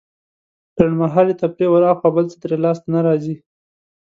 لنډمهالې 0.77 1.33
تفريح 1.41 1.69
وراخوا 1.71 2.09
بل 2.15 2.25
څه 2.31 2.37
ترې 2.41 2.57
لاسته 2.63 2.87
نه 2.95 2.99
راځي. 3.07 3.35